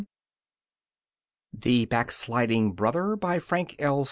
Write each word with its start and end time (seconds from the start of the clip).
_THE 1.53 1.85
BACKSLIDING 1.85 2.71
BROTHER 2.73 3.15
BY 3.17 3.37
FRANK 3.37 3.75
L. 3.77 3.99